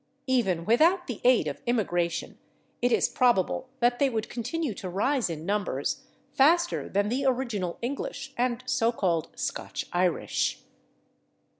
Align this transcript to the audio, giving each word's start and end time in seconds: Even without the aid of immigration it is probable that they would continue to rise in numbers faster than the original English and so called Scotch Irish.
Even 0.25 0.65
without 0.65 1.05
the 1.05 1.21
aid 1.23 1.47
of 1.47 1.61
immigration 1.67 2.39
it 2.81 2.91
is 2.91 3.07
probable 3.07 3.69
that 3.81 3.99
they 3.99 4.09
would 4.09 4.29
continue 4.31 4.73
to 4.73 4.89
rise 4.89 5.29
in 5.29 5.45
numbers 5.45 6.01
faster 6.33 6.89
than 6.89 7.07
the 7.09 7.23
original 7.23 7.77
English 7.83 8.33
and 8.35 8.63
so 8.65 8.91
called 8.91 9.27
Scotch 9.35 9.85
Irish. 9.93 10.63